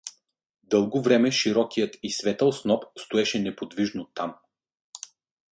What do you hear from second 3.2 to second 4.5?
неподвижно там.